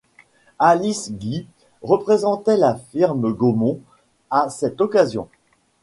[0.57, 1.45] Alice Guy
[1.83, 3.79] représentait la firme Gaumont
[4.31, 5.27] à cette occasion.